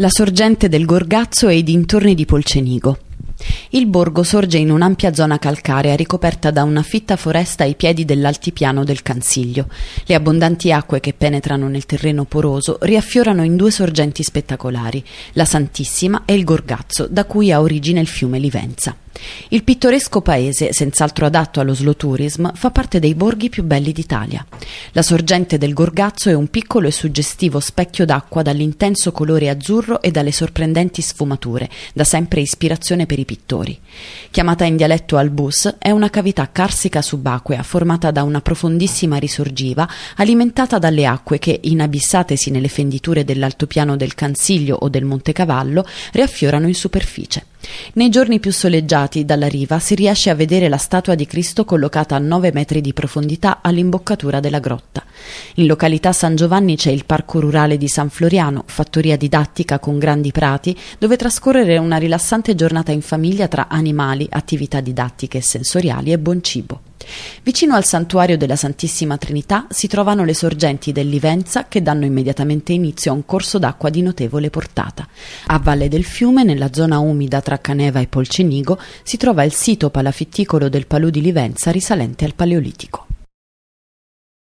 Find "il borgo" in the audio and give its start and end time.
3.70-4.22